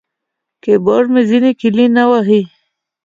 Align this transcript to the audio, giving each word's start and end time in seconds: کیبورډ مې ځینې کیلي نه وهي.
کیبورډ 0.63 1.05
مې 1.13 1.21
ځینې 1.29 1.51
کیلي 1.59 1.85
نه 1.95 2.03
وهي. 2.09 2.41